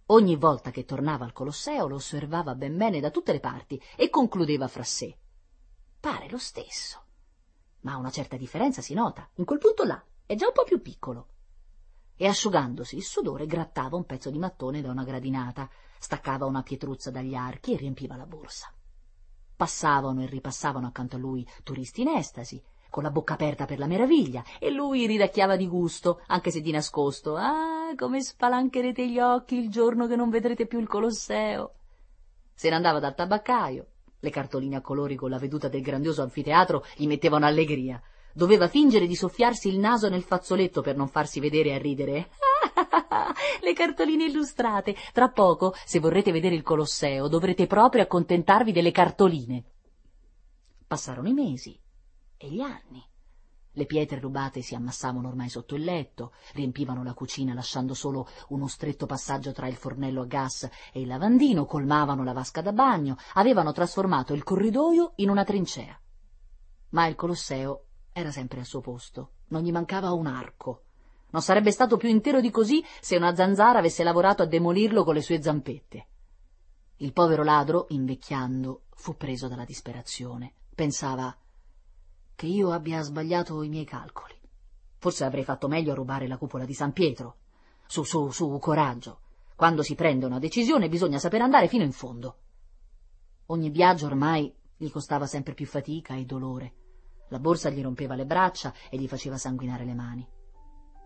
Ogni 0.08 0.36
volta 0.36 0.72
che 0.72 0.84
tornava 0.84 1.24
al 1.24 1.32
Colosseo 1.32 1.88
lo 1.88 1.96
osservava 1.96 2.54
ben 2.54 2.76
bene 2.76 3.00
da 3.00 3.12
tutte 3.12 3.32
le 3.32 3.40
parti 3.40 3.82
e 3.96 4.10
concludeva 4.10 4.68
fra 4.68 4.84
sé. 4.84 5.18
Pare 6.02 6.30
lo 6.30 6.38
stesso. 6.38 7.06
Ma 7.84 7.96
una 7.96 8.12
certa 8.12 8.36
differenza 8.36 8.82
si 8.82 8.94
nota. 8.94 9.30
In 9.36 9.46
quel 9.46 9.60
punto 9.60 9.86
là 9.86 10.04
è 10.26 10.36
già 10.36 10.48
un 10.48 10.54
po' 10.54 10.66
più 10.66 10.82
piccolo. 10.82 11.28
E 12.18 12.28
asciugandosi 12.28 12.98
il 12.98 13.04
sudore 13.04 13.46
grattava 13.46 13.96
un 13.96 14.06
pezzo 14.06 14.30
di 14.30 14.38
mattone 14.38 14.82
da 14.82 14.92
una 14.92 15.06
gradinata, 15.06 15.70
staccava 15.98 16.46
una 16.46 16.62
pietruzza 16.62 17.10
dagli 17.10 17.36
archi 17.36 17.74
e 17.74 17.78
riempiva 17.78 18.18
la 18.18 18.26
borsa. 18.26 18.70
Passavano 19.56 20.22
e 20.24 20.26
ripassavano 20.26 20.88
accanto 20.88 21.16
a 21.16 21.20
lui 21.20 21.48
turisti 21.64 22.02
in 22.02 22.10
estasi, 22.10 22.62
con 22.90 23.04
la 23.04 23.12
bocca 23.12 23.34
aperta 23.34 23.66
per 23.66 23.80
la 23.80 23.88
meraviglia, 23.88 24.44
e 24.60 24.70
lui 24.70 25.08
ridacchiava 25.08 25.56
di 25.56 25.68
gusto, 25.68 26.22
anche 26.28 26.52
se 26.52 26.62
di 26.62 26.72
nascosto. 26.72 27.36
Ah, 27.36 27.94
come 27.96 28.22
spalancherete 28.22 29.08
gli 29.08 29.20
occhi 29.20 29.56
il 29.56 29.70
giorno 29.70 30.08
che 30.08 30.16
non 30.16 30.30
vedrete 30.30 30.68
più 30.68 30.80
il 30.80 30.88
Colosseo. 30.88 31.74
Se 32.54 32.70
ne 32.70 32.76
andava 32.76 33.00
dal 33.00 33.16
tabaccaio. 33.16 33.88
Le 34.20 34.30
cartoline 34.30 34.78
a 34.78 34.82
colori 34.82 35.16
con 35.16 35.30
la 35.30 35.38
veduta 35.38 35.68
del 35.68 35.82
grandioso 35.82 36.22
anfiteatro 36.22 36.86
gli 36.96 37.08
mettevano 37.08 37.46
allegria. 37.46 38.02
Doveva 38.34 38.68
fingere 38.68 39.06
di 39.06 39.16
soffiarsi 39.16 39.68
il 39.68 39.80
naso 39.80 40.08
nel 40.08 40.24
fazzoletto 40.24 40.82
per 40.82 40.96
non 40.96 41.08
farsi 41.08 41.40
vedere 41.40 41.74
a 41.74 41.78
ridere. 41.78 42.30
Le 43.62 43.74
cartoline 43.74 44.26
illustrate. 44.26 44.96
Tra 45.12 45.30
poco, 45.30 45.74
se 45.86 46.00
vorrete 46.00 46.32
vedere 46.32 46.56
il 46.56 46.62
Colosseo, 46.62 47.28
dovrete 47.28 47.68
proprio 47.68 48.04
accontentarvi 48.04 48.72
delle 48.72 48.92
cartoline. 48.92 49.64
Passarono 50.86 51.28
i 51.28 51.34
mesi 51.34 51.80
e 52.38 52.50
gli 52.50 52.62
anni. 52.62 53.04
Le 53.76 53.86
pietre 53.88 54.20
rubate 54.20 54.62
si 54.62 54.76
ammassavano 54.76 55.28
ormai 55.28 55.50
sotto 55.50 55.74
il 55.74 55.84
letto, 55.84 56.34
riempivano 56.54 57.04
la 57.04 57.16
cucina 57.16 57.56
lasciando 57.56 57.96
solo 57.96 58.28
uno 58.50 58.68
stretto 58.68 59.08
passaggio 59.08 59.52
tra 59.52 59.68
il 59.68 59.76
fornello 59.76 60.22
a 60.22 60.26
gas 60.26 60.70
e 60.92 61.02
il 61.02 61.08
lavandino, 61.08 61.66
colmavano 61.66 62.24
la 62.24 62.34
vasca 62.34 62.62
da 62.62 62.72
bagno, 62.72 63.18
avevano 63.34 63.72
trasformato 63.72 64.34
il 64.34 64.44
corridoio 64.44 65.14
in 65.16 65.30
una 65.32 65.44
trincea. 65.44 66.00
Ma 66.90 67.08
il 67.08 67.16
Colosseo 67.16 67.86
era 68.12 68.30
sempre 68.30 68.60
al 68.60 68.68
suo 68.68 68.82
posto, 68.82 69.32
non 69.48 69.64
gli 69.64 69.72
mancava 69.72 70.12
un 70.12 70.28
arco. 70.28 70.84
Non 71.34 71.42
sarebbe 71.42 71.72
stato 71.72 71.98
più 71.98 72.10
intero 72.10 72.42
di 72.42 72.52
così 72.52 72.84
se 73.02 73.16
una 73.16 73.34
zanzara 73.34 73.80
avesse 73.80 74.04
lavorato 74.04 74.44
a 74.44 74.46
demolirlo 74.46 75.04
con 75.04 75.16
le 75.16 75.22
sue 75.24 75.42
zampette. 75.42 76.08
Il 76.98 77.12
povero 77.12 77.44
ladro, 77.44 77.88
invecchiando, 77.90 78.84
fu 78.92 79.18
preso 79.18 79.48
dalla 79.48 79.66
disperazione. 79.66 80.54
Pensava 80.76 81.36
che 82.36 82.46
io 82.46 82.72
abbia 82.72 83.02
sbagliato 83.02 83.64
i 83.64 83.70
miei 83.70 83.84
calcoli. 83.84 84.36
Forse 85.00 85.26
avrei 85.26 85.44
fatto 85.44 85.68
meglio 85.68 85.92
a 85.92 85.96
rubare 85.96 86.28
la 86.28 86.38
cupola 86.38 86.66
di 86.66 86.74
San 86.76 86.94
Pietro. 86.94 87.38
Su, 87.88 88.04
su, 88.04 88.30
su, 88.30 88.60
coraggio. 88.60 89.22
Quando 89.56 89.82
si 89.82 89.96
prende 89.96 90.28
una 90.28 90.40
decisione 90.40 90.88
bisogna 90.88 91.18
saper 91.18 91.42
andare 91.42 91.68
fino 91.68 91.84
in 91.84 91.94
fondo. 91.94 92.38
Ogni 93.48 93.72
viaggio 93.72 94.06
ormai 94.06 94.54
gli 94.78 94.90
costava 94.92 95.26
sempre 95.26 95.56
più 95.56 95.66
fatica 95.66 96.14
e 96.14 96.26
dolore. 96.26 96.74
La 97.30 97.40
borsa 97.40 97.72
gli 97.72 97.82
rompeva 97.82 98.14
le 98.14 98.28
braccia 98.28 98.72
e 98.92 98.98
gli 98.98 99.08
faceva 99.08 99.38
sanguinare 99.38 99.84
le 99.84 99.94
mani. 99.96 100.28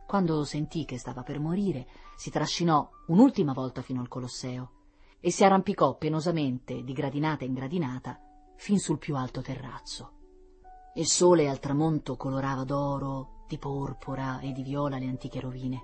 Quando 0.07 0.45
sentì 0.45 0.85
che 0.85 0.97
stava 0.97 1.21
per 1.21 1.37
morire, 1.37 1.85
si 2.15 2.29
trascinò 2.29 2.89
un'ultima 3.07 3.51
volta 3.51 3.81
fino 3.81 3.99
al 3.99 4.07
Colosseo 4.07 4.71
e 5.19 5.31
si 5.31 5.43
arrampicò 5.43 5.97
penosamente 5.97 6.81
di 6.81 6.93
gradinata 6.93 7.43
in 7.43 7.53
gradinata 7.53 8.17
fin 8.55 8.79
sul 8.79 8.99
più 8.99 9.17
alto 9.17 9.41
terrazzo. 9.41 10.13
Il 10.95 11.07
sole 11.07 11.49
al 11.49 11.59
tramonto 11.59 12.15
colorava 12.15 12.63
d'oro, 12.63 13.43
di 13.49 13.57
porpora 13.57 14.39
e 14.39 14.53
di 14.53 14.63
viola 14.63 14.97
le 14.97 15.07
antiche 15.07 15.41
rovine. 15.41 15.81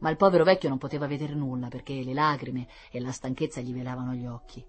Ma 0.00 0.10
il 0.10 0.16
povero 0.16 0.44
vecchio 0.44 0.68
non 0.68 0.76
poteva 0.76 1.06
vedere 1.06 1.34
nulla 1.34 1.68
perché 1.68 2.04
le 2.04 2.12
lagrime 2.12 2.68
e 2.92 3.00
la 3.00 3.12
stanchezza 3.12 3.62
gli 3.62 3.72
velavano 3.72 4.12
gli 4.12 4.26
occhi. 4.26 4.62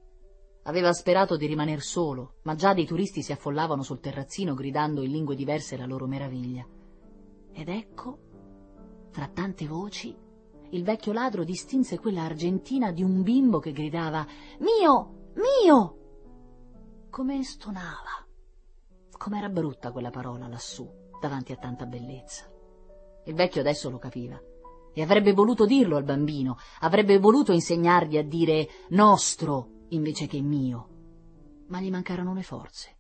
Aveva 0.64 0.94
sperato 0.94 1.36
di 1.36 1.48
rimaner 1.48 1.82
solo, 1.82 2.36
ma 2.44 2.56
già 2.56 2.74
dei 2.74 2.86
turisti 2.86 3.24
si 3.24 3.34
affollavano 3.34 3.84
sul 3.84 4.00
terrazzino 4.00 4.54
gridando 4.54 5.02
in 5.02 5.12
lingue 5.12 5.36
diverse 5.36 5.76
la 5.76 5.86
loro 5.86 6.08
meraviglia. 6.08 6.66
Ed 7.52 7.68
ecco, 7.68 8.29
fra 9.12 9.28
tante 9.28 9.68
voci, 9.68 10.16
il 10.72 10.84
vecchio 10.84 11.14
ladro 11.14 11.44
distinse 11.44 12.00
quella 12.00 12.24
argentina 12.24 12.92
di 12.92 13.04
un 13.04 13.24
bimbo 13.24 13.60
che 13.60 13.72
gridava 13.72 14.26
Mio! 14.60 15.32
Mio! 15.36 15.98
Come 17.10 17.44
stonava. 17.44 18.26
Com'era 19.12 19.50
brutta 19.50 19.92
quella 19.92 20.12
parola 20.12 20.48
lassù, 20.48 20.88
davanti 21.20 21.52
a 21.52 21.58
tanta 21.58 21.86
bellezza. 21.86 22.50
Il 23.26 23.34
vecchio 23.34 23.62
adesso 23.62 23.90
lo 23.90 23.98
capiva 23.98 24.40
e 24.94 25.02
avrebbe 25.02 25.34
voluto 25.34 25.66
dirlo 25.66 25.98
al 25.98 26.04
bambino, 26.04 26.58
avrebbe 26.82 27.18
voluto 27.18 27.52
insegnargli 27.52 28.18
a 28.18 28.24
dire 28.24 28.68
nostro 28.90 29.86
invece 29.90 30.28
che 30.28 30.40
mio, 30.40 30.88
ma 31.68 31.82
gli 31.82 31.90
mancarono 31.90 32.34
le 32.34 32.44
forze. 32.44 32.99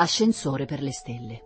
Ascensore 0.00 0.64
per 0.64 0.80
le 0.80 0.92
stelle. 0.92 1.42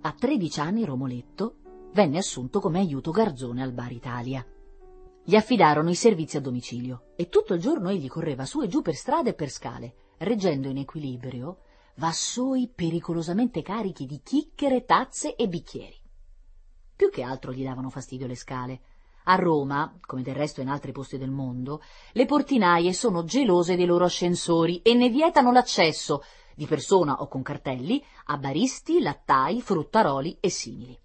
A 0.00 0.12
13 0.12 0.60
anni 0.60 0.86
Romoletto 0.86 1.56
venne 1.92 2.16
assunto 2.16 2.60
come 2.60 2.78
aiuto 2.78 3.10
garzone 3.10 3.62
al 3.62 3.72
Bar 3.72 3.92
Italia. 3.92 4.42
Gli 5.22 5.36
affidarono 5.36 5.90
i 5.90 5.94
servizi 5.94 6.38
a 6.38 6.40
domicilio 6.40 7.12
e 7.16 7.28
tutto 7.28 7.52
il 7.52 7.60
giorno 7.60 7.90
egli 7.90 8.08
correva 8.08 8.46
su 8.46 8.62
e 8.62 8.68
giù 8.68 8.80
per 8.80 8.94
strade 8.94 9.28
e 9.28 9.34
per 9.34 9.50
scale, 9.50 10.14
reggendo 10.16 10.68
in 10.68 10.78
equilibrio 10.78 11.58
vassoi 11.98 12.70
pericolosamente 12.72 13.60
carichi 13.60 14.06
di 14.06 14.20
chicchere, 14.22 14.84
tazze 14.84 15.34
e 15.34 15.48
bicchieri. 15.48 16.00
Più 16.94 17.10
che 17.10 17.22
altro 17.22 17.52
gli 17.52 17.64
davano 17.64 17.90
fastidio 17.90 18.26
le 18.26 18.36
scale. 18.36 18.80
A 19.24 19.34
Roma, 19.34 19.98
come 20.06 20.22
del 20.22 20.34
resto 20.34 20.60
in 20.60 20.68
altri 20.68 20.92
posti 20.92 21.18
del 21.18 21.30
mondo, 21.30 21.82
le 22.12 22.24
portinaie 22.24 22.92
sono 22.92 23.24
gelose 23.24 23.76
dei 23.76 23.84
loro 23.84 24.04
ascensori 24.04 24.80
e 24.80 24.94
ne 24.94 25.08
vietano 25.10 25.52
l'accesso, 25.52 26.22
di 26.54 26.66
persona 26.66 27.20
o 27.20 27.28
con 27.28 27.42
cartelli, 27.42 28.02
a 28.26 28.38
baristi, 28.38 29.00
lattai, 29.00 29.60
fruttaroli 29.60 30.38
e 30.40 30.50
simili. 30.50 30.98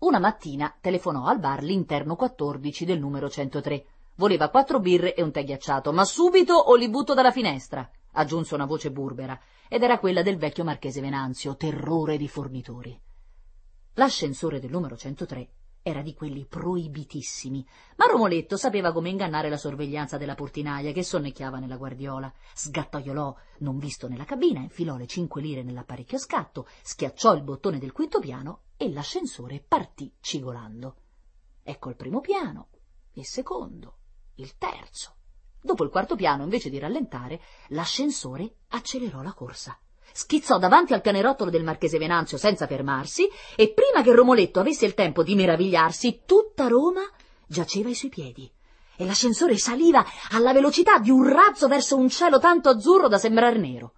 Una 0.00 0.18
mattina 0.18 0.76
telefonò 0.80 1.24
al 1.24 1.40
bar 1.40 1.62
l'interno 1.62 2.16
14 2.16 2.84
del 2.84 3.00
numero 3.00 3.30
103. 3.30 3.84
Voleva 4.16 4.50
quattro 4.50 4.78
birre 4.78 5.14
e 5.14 5.22
un 5.22 5.32
tè 5.32 5.42
ghiacciato, 5.42 5.92
ma 5.92 6.04
subito 6.04 6.54
o 6.54 6.74
li 6.74 6.88
butto 6.88 7.14
dalla 7.14 7.30
finestra, 7.30 7.88
aggiunse 8.12 8.54
una 8.54 8.66
voce 8.66 8.90
burbera, 8.90 9.38
ed 9.68 9.82
era 9.82 9.98
quella 9.98 10.22
del 10.22 10.36
vecchio 10.36 10.64
marchese 10.64 11.00
Venanzio, 11.00 11.56
terrore 11.56 12.16
di 12.16 12.28
fornitori. 12.28 13.00
L'ascensore 13.94 14.60
del 14.60 14.70
numero 14.70 14.96
103 14.96 15.48
era 15.82 16.00
di 16.00 16.14
quelli 16.14 16.46
proibitissimi, 16.46 17.66
ma 17.96 18.06
Romoletto 18.06 18.56
sapeva 18.56 18.92
come 18.92 19.10
ingannare 19.10 19.48
la 19.48 19.56
sorveglianza 19.56 20.16
della 20.16 20.36
portinaia 20.36 20.92
che 20.92 21.02
sonnecchiava 21.02 21.58
nella 21.58 21.76
guardiola. 21.76 22.32
Sgattaiolò, 22.54 23.34
non 23.58 23.78
visto 23.78 24.08
nella 24.08 24.24
cabina, 24.24 24.60
infilò 24.60 24.96
le 24.96 25.06
cinque 25.06 25.42
lire 25.42 25.64
nell'apparecchio 25.64 26.18
scatto, 26.18 26.68
schiacciò 26.82 27.34
il 27.34 27.42
bottone 27.42 27.78
del 27.78 27.92
quinto 27.92 28.20
piano 28.20 28.60
e 28.76 28.92
l'ascensore 28.92 29.64
partì 29.66 30.12
cigolando. 30.20 30.96
Ecco 31.64 31.88
il 31.90 31.96
primo 31.96 32.20
piano, 32.20 32.68
il 33.14 33.24
secondo, 33.24 33.96
il 34.36 34.56
terzo. 34.56 35.16
Dopo 35.62 35.84
il 35.84 35.90
quarto 35.90 36.16
piano, 36.16 36.42
invece 36.42 36.68
di 36.68 36.78
rallentare, 36.78 37.40
l'ascensore 37.68 38.56
accelerò 38.68 39.22
la 39.22 39.32
corsa 39.32 39.78
schizzò 40.12 40.58
davanti 40.58 40.92
al 40.92 41.00
pianerottolo 41.00 41.50
del 41.50 41.64
marchese 41.64 41.98
Venanzio 41.98 42.36
senza 42.36 42.66
fermarsi 42.66 43.28
e 43.56 43.72
prima 43.72 44.02
che 44.02 44.14
Romoletto 44.14 44.60
avesse 44.60 44.84
il 44.84 44.94
tempo 44.94 45.22
di 45.22 45.34
meravigliarsi, 45.34 46.22
tutta 46.26 46.68
Roma 46.68 47.02
giaceva 47.46 47.88
ai 47.88 47.94
suoi 47.94 48.10
piedi 48.10 48.50
e 48.96 49.04
l'ascensore 49.06 49.56
saliva 49.56 50.04
alla 50.30 50.52
velocità 50.52 50.98
di 50.98 51.10
un 51.10 51.26
razzo 51.26 51.66
verso 51.66 51.96
un 51.96 52.08
cielo 52.08 52.38
tanto 52.38 52.68
azzurro 52.68 53.08
da 53.08 53.18
sembrar 53.18 53.56
nero. 53.56 53.94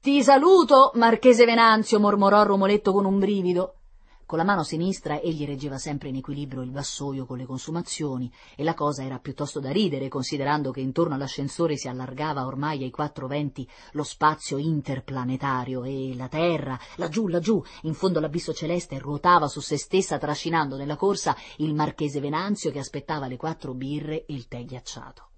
Ti 0.00 0.22
saluto, 0.22 0.92
marchese 0.94 1.44
Venanzio, 1.44 2.00
mormorò 2.00 2.42
Romoletto 2.42 2.92
con 2.92 3.04
un 3.04 3.18
brivido. 3.18 3.81
Con 4.24 4.38
la 4.38 4.44
mano 4.44 4.62
sinistra 4.62 5.20
egli 5.20 5.44
reggeva 5.44 5.76
sempre 5.76 6.08
in 6.08 6.16
equilibrio 6.16 6.62
il 6.62 6.70
vassoio 6.70 7.26
con 7.26 7.36
le 7.36 7.44
consumazioni 7.44 8.32
e 8.56 8.64
la 8.64 8.72
cosa 8.72 9.04
era 9.04 9.18
piuttosto 9.18 9.60
da 9.60 9.70
ridere, 9.70 10.08
considerando 10.08 10.70
che 10.70 10.80
intorno 10.80 11.14
all'ascensore 11.14 11.76
si 11.76 11.88
allargava 11.88 12.46
ormai 12.46 12.82
ai 12.82 12.90
quattro 12.90 13.26
venti 13.26 13.68
lo 13.92 14.02
spazio 14.02 14.56
interplanetario 14.56 15.84
e 15.84 16.14
la 16.16 16.28
Terra, 16.28 16.78
laggiù, 16.96 17.28
laggiù, 17.28 17.62
in 17.82 17.94
fondo 17.94 18.18
all'abisso 18.18 18.54
celeste, 18.54 18.98
ruotava 18.98 19.48
su 19.48 19.60
se 19.60 19.76
stessa 19.76 20.16
trascinando 20.18 20.76
nella 20.76 20.96
corsa 20.96 21.36
il 21.58 21.74
marchese 21.74 22.20
Venanzio 22.20 22.70
che 22.70 22.78
aspettava 22.78 23.26
le 23.26 23.36
quattro 23.36 23.74
birre 23.74 24.24
e 24.24 24.34
il 24.34 24.48
tè 24.48 24.64
ghiacciato. 24.64 25.28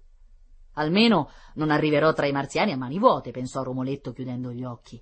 Almeno 0.73 1.29
non 1.55 1.71
arriverò 1.71 2.13
tra 2.13 2.27
i 2.27 2.31
marziani 2.31 2.71
a 2.71 2.77
mani 2.77 2.99
vuote, 2.99 3.31
pensò 3.31 3.63
Romoletto 3.63 4.11
chiudendo 4.11 4.51
gli 4.51 4.63
occhi. 4.63 5.01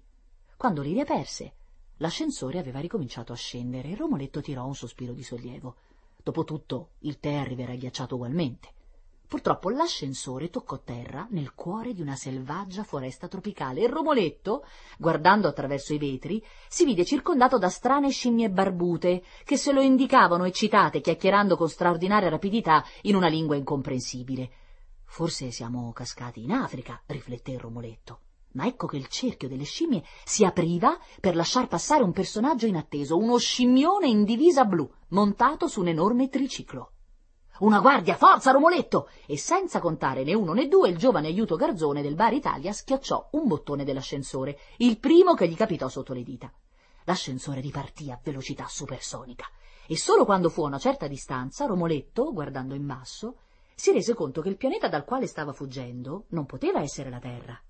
Quando 0.56 0.82
li 0.82 0.94
riaperse, 0.94 1.56
L'ascensore 1.98 2.58
aveva 2.58 2.80
ricominciato 2.80 3.34
a 3.34 3.36
scendere 3.36 3.90
e 3.90 3.96
Romoletto 3.96 4.42
tirò 4.42 4.66
un 4.66 4.76
sospiro 4.76 5.14
di 5.14 5.24
sollievo. 5.24 5.76
Dopotutto 6.24 6.92
il 7.00 7.20
tè 7.20 7.34
arriverà 7.36 7.76
ghiacciato 7.76 8.16
ugualmente. 8.16 8.72
Purtroppo 9.28 9.70
l'ascensore 9.70 10.50
toccò 10.50 10.80
terra 10.80 11.28
nel 11.32 11.54
cuore 11.54 11.94
di 11.94 12.02
una 12.02 12.16
selvaggia 12.16 12.84
foresta 12.84 13.28
tropicale 13.28 13.82
e 13.82 13.88
Romoletto, 13.88 14.66
guardando 14.98 15.48
attraverso 15.48 15.94
i 15.94 15.98
vetri, 15.98 16.44
si 16.68 16.86
vide 16.86 17.06
circondato 17.06 17.58
da 17.58 17.70
strane 17.70 18.10
scimmie 18.10 18.50
barbute 18.50 19.24
che 19.44 19.58
se 19.58 19.72
lo 19.72 19.82
indicavano 19.82 20.46
eccitate, 20.46 21.02
chiacchierando 21.02 21.58
con 21.58 21.70
straordinaria 21.70 22.30
rapidità 22.30 22.84
in 23.04 23.16
una 23.16 23.28
lingua 23.28 23.56
incomprensibile. 23.56 24.52
Forse 25.06 25.52
siamo 25.52 25.92
cascati 25.94 26.44
in 26.44 26.52
Africa, 26.52 27.02
rifletté 27.06 27.58
Romoletto 27.58 28.20
ma 28.53 28.65
ecco 28.65 28.88
che 28.88 28.98
il 28.98 29.07
cerchio 29.07 29.48
delle 29.48 29.63
scimmie 29.63 30.03
si 30.24 30.43
apriva 30.43 30.98
per 31.19 31.36
lasciar 31.36 31.67
passare 31.67 32.03
un 32.03 32.12
personaggio 32.12 32.65
inatteso, 32.65 33.17
uno 33.17 33.38
scimmione 33.38 34.07
in 34.07 34.24
divisa 34.24 34.65
blu, 34.65 34.89
montato 35.10 35.67
su 35.67 35.81
un 35.81 35.89
enorme 35.89 36.29
triciclo. 36.29 36.91
Una 37.60 37.79
guardia, 37.79 38.15
forza 38.15 38.51
Romoletto! 38.51 39.10
E 39.27 39.38
senza 39.38 39.79
contare 39.79 40.24
né 40.24 40.33
uno 40.33 40.53
né 40.53 40.67
due, 40.67 40.89
il 40.89 40.98
giovane 40.98 41.27
aiuto 41.27 41.55
garzone 41.55 42.01
del 42.01 42.15
bar 42.15 42.33
Italia 42.33 42.74
schiacciò 42.74 43.29
un 43.33 43.48
bottone 43.48 43.83
dell'ascensore, 43.83 44.57
il 44.77 45.00
primo 45.00 45.35
che 45.35 45.48
gli 45.48 45.55
capitò 45.55 45.87
sotto 45.87 46.13
le 46.13 46.24
dita. 46.24 46.51
L'ascensore 47.05 47.61
ripartì 47.61 48.09
a 48.09 48.20
velocità 48.22 48.66
supersonica 48.68 49.46
e 49.85 49.98
solo 49.98 50.25
quando 50.25 50.50
fu 50.50 50.63
a 50.63 50.68
una 50.68 50.79
certa 50.79 51.07
distanza, 51.07 51.66
Romoletto, 51.66 52.31
guardando 52.31 52.74
in 52.74 52.85
basso, 52.85 53.37
si 53.75 53.92
rese 53.92 54.13
conto 54.13 54.42
che 54.42 54.50
il 54.50 54.57
pianeta 54.57 54.87
dal 54.87 55.03
quale 55.03 55.27
stava 55.27 55.51
fuggendo 55.51 56.25
non 56.29 56.46
poteva 56.46 56.81
essere 56.81 57.09
la 57.09 57.20
Terra. 57.20 57.61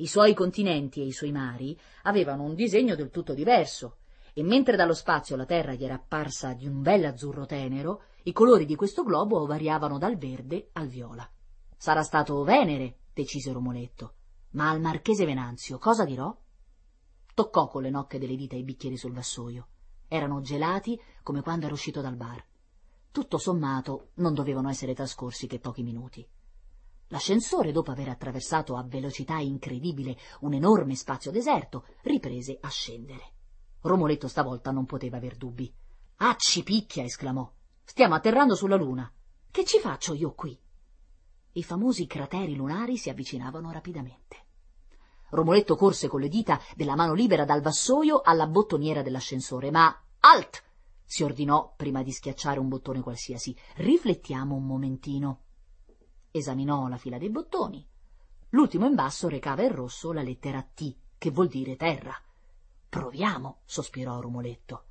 I 0.00 0.06
suoi 0.06 0.32
continenti 0.32 1.00
e 1.00 1.06
i 1.06 1.12
suoi 1.12 1.32
mari 1.32 1.76
avevano 2.02 2.44
un 2.44 2.54
disegno 2.54 2.94
del 2.94 3.10
tutto 3.10 3.34
diverso, 3.34 3.96
e 4.32 4.44
mentre 4.44 4.76
dallo 4.76 4.94
spazio 4.94 5.34
la 5.34 5.44
Terra 5.44 5.74
gli 5.74 5.82
era 5.82 5.94
apparsa 5.94 6.52
di 6.52 6.68
un 6.68 6.82
bel 6.82 7.04
azzurro 7.04 7.46
tenero, 7.46 8.02
i 8.22 8.32
colori 8.32 8.64
di 8.64 8.76
questo 8.76 9.02
globo 9.02 9.44
variavano 9.44 9.98
dal 9.98 10.16
verde 10.16 10.68
al 10.74 10.86
viola. 10.86 11.28
Sarà 11.76 12.04
stato 12.04 12.44
Venere, 12.44 12.98
decise 13.12 13.50
Romoletto, 13.50 14.14
ma 14.50 14.70
al 14.70 14.80
marchese 14.80 15.24
Venanzio 15.24 15.78
cosa 15.78 16.04
dirò? 16.04 16.32
Toccò 17.34 17.66
con 17.66 17.82
le 17.82 17.90
nocche 17.90 18.20
delle 18.20 18.36
dita 18.36 18.54
i 18.54 18.62
bicchieri 18.62 18.96
sul 18.96 19.12
vassoio. 19.12 19.66
Erano 20.06 20.40
gelati 20.42 21.00
come 21.24 21.42
quando 21.42 21.64
era 21.64 21.74
uscito 21.74 22.00
dal 22.00 22.14
bar. 22.14 22.44
Tutto 23.10 23.36
sommato 23.38 24.10
non 24.14 24.32
dovevano 24.32 24.68
essere 24.68 24.94
trascorsi 24.94 25.48
che 25.48 25.58
pochi 25.58 25.82
minuti. 25.82 26.24
L'ascensore, 27.08 27.72
dopo 27.72 27.90
aver 27.90 28.08
attraversato 28.08 28.76
a 28.76 28.82
velocità 28.82 29.38
incredibile 29.38 30.16
un 30.40 30.52
enorme 30.52 30.94
spazio 30.94 31.30
deserto, 31.30 31.86
riprese 32.02 32.58
a 32.60 32.68
scendere. 32.68 33.32
Romoletto 33.80 34.28
stavolta 34.28 34.70
non 34.70 34.84
poteva 34.84 35.16
aver 35.16 35.36
dubbi. 35.36 35.72
Ah, 36.16 36.36
ci 36.36 36.62
picchia! 36.62 37.04
esclamò. 37.04 37.50
Stiamo 37.82 38.14
atterrando 38.14 38.54
sulla 38.54 38.76
Luna. 38.76 39.10
Che 39.50 39.64
ci 39.64 39.78
faccio 39.78 40.12
io 40.12 40.34
qui? 40.34 40.58
I 41.52 41.62
famosi 41.62 42.06
crateri 42.06 42.54
lunari 42.54 42.98
si 42.98 43.08
avvicinavano 43.08 43.72
rapidamente. 43.72 44.44
Romoletto 45.30 45.76
corse 45.76 46.08
con 46.08 46.20
le 46.20 46.28
dita 46.28 46.60
della 46.74 46.94
mano 46.94 47.14
libera 47.14 47.46
dal 47.46 47.62
vassoio 47.62 48.20
alla 48.20 48.46
bottoniera 48.46 49.00
dell'ascensore, 49.00 49.70
ma 49.70 49.98
alt! 50.20 50.62
si 51.04 51.22
ordinò 51.22 51.72
prima 51.74 52.02
di 52.02 52.12
schiacciare 52.12 52.58
un 52.58 52.68
bottone 52.68 53.00
qualsiasi. 53.00 53.56
Riflettiamo 53.76 54.54
un 54.54 54.66
momentino 54.66 55.44
esaminò 56.38 56.88
la 56.88 56.96
fila 56.96 57.18
dei 57.18 57.30
bottoni. 57.30 57.86
L'ultimo 58.50 58.86
in 58.86 58.94
basso 58.94 59.28
recava 59.28 59.62
in 59.62 59.74
rosso 59.74 60.12
la 60.12 60.22
lettera 60.22 60.62
T, 60.62 60.96
che 61.18 61.30
vuol 61.30 61.48
dire 61.48 61.76
terra. 61.76 62.14
Proviamo, 62.88 63.60
sospirò 63.64 64.20
Romoletto. 64.20 64.84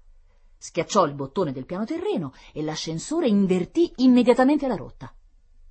Schiacciò 0.58 1.06
il 1.06 1.14
bottone 1.14 1.52
del 1.52 1.66
piano 1.66 1.86
terreno 1.86 2.34
e 2.54 2.62
l'ascensore 2.62 3.28
invertì 3.28 3.92
immediatamente 3.98 4.68
la 4.68 4.76
rotta. 4.76 5.14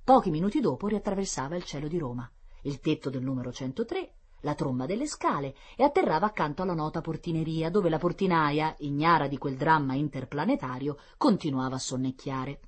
Pochi 0.03 0.29
minuti 0.29 0.59
dopo 0.59 0.87
riattraversava 0.87 1.55
il 1.55 1.63
cielo 1.63 1.87
di 1.87 1.97
Roma, 1.97 2.29
il 2.63 2.79
tetto 2.79 3.09
del 3.09 3.23
numero 3.23 3.51
103, 3.51 4.13
la 4.41 4.53
tromba 4.53 4.85
delle 4.85 5.07
scale 5.07 5.55
e 5.75 5.83
atterrava 5.83 6.27
accanto 6.27 6.61
alla 6.61 6.73
nota 6.73 7.01
portineria, 7.01 7.69
dove 7.69 7.89
la 7.89 7.97
portinaia, 7.97 8.75
ignara 8.79 9.27
di 9.27 9.37
quel 9.37 9.57
dramma 9.57 9.95
interplanetario, 9.95 10.97
continuava 11.17 11.75
a 11.75 11.79
sonnecchiare. 11.79 12.59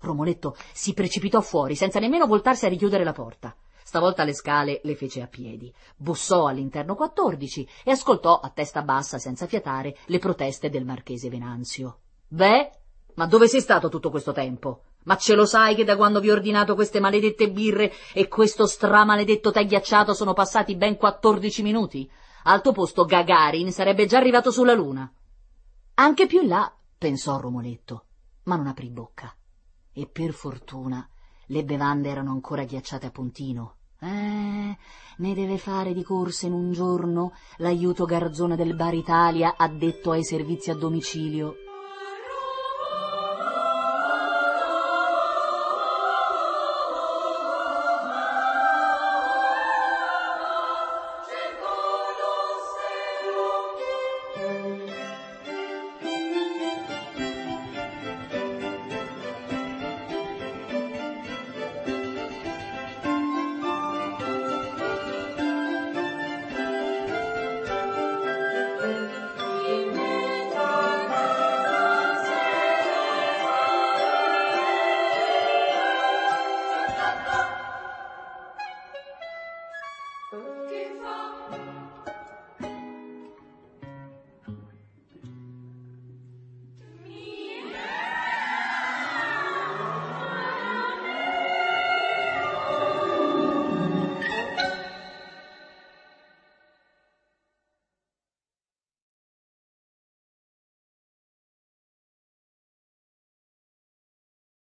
Romoletto 0.00 0.56
si 0.72 0.94
precipitò 0.94 1.40
fuori 1.40 1.74
senza 1.74 1.98
nemmeno 1.98 2.26
voltarsi 2.26 2.66
a 2.66 2.68
richiudere 2.68 3.04
la 3.04 3.12
porta. 3.12 3.54
Stavolta 3.82 4.22
le 4.22 4.34
scale 4.34 4.80
le 4.84 4.94
fece 4.94 5.22
a 5.22 5.26
piedi, 5.26 5.72
bussò 5.96 6.46
all'interno 6.46 6.94
14 6.94 7.68
e 7.84 7.90
ascoltò 7.90 8.38
a 8.38 8.50
testa 8.50 8.82
bassa, 8.82 9.18
senza 9.18 9.46
fiatare, 9.46 9.96
le 10.06 10.18
proteste 10.18 10.68
del 10.68 10.84
marchese 10.84 11.30
Venanzio. 11.30 12.00
Beh, 12.28 12.70
ma 13.14 13.26
dove 13.26 13.48
sei 13.48 13.62
stato 13.62 13.88
tutto 13.88 14.10
questo 14.10 14.32
tempo? 14.32 14.82
Ma 15.04 15.16
ce 15.16 15.34
lo 15.34 15.46
sai 15.46 15.74
che 15.74 15.84
da 15.84 15.96
quando 15.96 16.20
vi 16.20 16.28
ho 16.28 16.34
ordinato 16.34 16.74
queste 16.74 17.00
maledette 17.00 17.50
birre 17.50 17.90
e 18.12 18.28
questo 18.28 18.66
stramaledetto 18.66 19.50
tè 19.50 19.64
ghiacciato 19.64 20.12
sono 20.12 20.34
passati 20.34 20.76
ben 20.76 20.98
14 20.98 21.62
minuti? 21.62 22.10
Al 22.44 22.60
tuo 22.60 22.72
posto 22.72 23.06
Gagarin 23.06 23.72
sarebbe 23.72 24.04
già 24.04 24.18
arrivato 24.18 24.50
sulla 24.50 24.74
luna. 24.74 25.10
Anche 25.94 26.26
più 26.26 26.42
in 26.42 26.48
là, 26.48 26.70
pensò 26.98 27.40
Romoletto, 27.40 28.04
ma 28.44 28.56
non 28.56 28.66
aprì 28.66 28.90
bocca 28.90 29.34
e 29.98 30.06
per 30.06 30.32
fortuna 30.32 31.06
le 31.46 31.64
bevande 31.64 32.08
erano 32.08 32.30
ancora 32.30 32.62
ghiacciate 32.62 33.06
a 33.06 33.10
puntino. 33.10 33.74
Eh, 34.00 34.76
ne 35.16 35.34
deve 35.34 35.58
fare 35.58 35.92
di 35.92 36.04
corsa 36.04 36.46
in 36.46 36.52
un 36.52 36.70
giorno 36.70 37.32
l'aiuto 37.56 38.04
garzone 38.04 38.54
del 38.54 38.76
Bar 38.76 38.94
Italia 38.94 39.56
addetto 39.56 40.12
ai 40.12 40.22
servizi 40.22 40.70
a 40.70 40.76
domicilio. 40.76 41.67